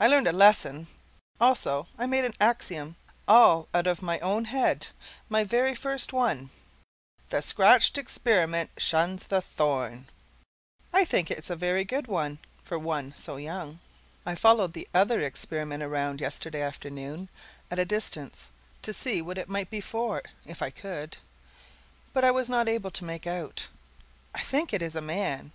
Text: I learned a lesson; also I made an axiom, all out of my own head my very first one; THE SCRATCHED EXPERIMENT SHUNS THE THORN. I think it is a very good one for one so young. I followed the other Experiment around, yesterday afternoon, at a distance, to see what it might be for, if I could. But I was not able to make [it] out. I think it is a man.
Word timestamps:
I 0.00 0.08
learned 0.08 0.26
a 0.26 0.32
lesson; 0.32 0.88
also 1.40 1.86
I 1.96 2.06
made 2.06 2.24
an 2.24 2.32
axiom, 2.40 2.96
all 3.28 3.68
out 3.72 3.86
of 3.86 4.02
my 4.02 4.18
own 4.18 4.46
head 4.46 4.88
my 5.28 5.44
very 5.44 5.76
first 5.76 6.12
one; 6.12 6.50
THE 7.30 7.40
SCRATCHED 7.40 7.96
EXPERIMENT 7.96 8.70
SHUNS 8.78 9.28
THE 9.28 9.40
THORN. 9.40 10.08
I 10.92 11.04
think 11.04 11.30
it 11.30 11.38
is 11.38 11.50
a 11.50 11.54
very 11.54 11.84
good 11.84 12.08
one 12.08 12.40
for 12.64 12.76
one 12.80 13.14
so 13.16 13.36
young. 13.36 13.78
I 14.26 14.34
followed 14.34 14.72
the 14.72 14.88
other 14.92 15.20
Experiment 15.20 15.84
around, 15.84 16.20
yesterday 16.20 16.60
afternoon, 16.60 17.28
at 17.70 17.78
a 17.78 17.84
distance, 17.84 18.50
to 18.82 18.92
see 18.92 19.22
what 19.22 19.38
it 19.38 19.48
might 19.48 19.70
be 19.70 19.80
for, 19.80 20.20
if 20.44 20.62
I 20.62 20.70
could. 20.70 21.18
But 22.12 22.24
I 22.24 22.32
was 22.32 22.50
not 22.50 22.68
able 22.68 22.90
to 22.90 23.04
make 23.04 23.24
[it] 23.28 23.30
out. 23.30 23.68
I 24.34 24.40
think 24.40 24.72
it 24.72 24.82
is 24.82 24.96
a 24.96 25.00
man. 25.00 25.52